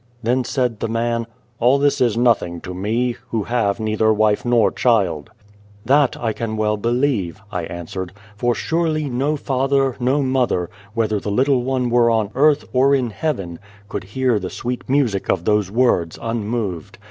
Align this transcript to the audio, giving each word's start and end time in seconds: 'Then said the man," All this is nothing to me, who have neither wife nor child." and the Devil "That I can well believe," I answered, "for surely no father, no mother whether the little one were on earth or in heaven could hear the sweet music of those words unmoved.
'Then 0.23 0.43
said 0.43 0.79
the 0.79 0.87
man," 0.87 1.27
All 1.59 1.77
this 1.77 2.01
is 2.01 2.17
nothing 2.17 2.59
to 2.61 2.73
me, 2.73 3.17
who 3.29 3.43
have 3.43 3.79
neither 3.79 4.11
wife 4.11 4.43
nor 4.43 4.71
child." 4.71 5.29
and 5.29 5.29
the 5.29 5.29
Devil 5.29 5.71
"That 6.09 6.17
I 6.17 6.33
can 6.33 6.57
well 6.57 6.75
believe," 6.75 7.39
I 7.51 7.65
answered, 7.65 8.11
"for 8.35 8.55
surely 8.55 9.11
no 9.11 9.35
father, 9.37 9.97
no 9.99 10.23
mother 10.23 10.71
whether 10.95 11.19
the 11.19 11.29
little 11.29 11.61
one 11.61 11.91
were 11.91 12.09
on 12.09 12.31
earth 12.33 12.65
or 12.73 12.95
in 12.95 13.11
heaven 13.11 13.59
could 13.89 14.05
hear 14.05 14.39
the 14.39 14.49
sweet 14.49 14.89
music 14.89 15.29
of 15.29 15.45
those 15.45 15.69
words 15.69 16.17
unmoved. 16.19 16.97